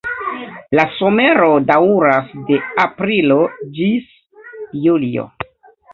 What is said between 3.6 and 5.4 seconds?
ĝis julio.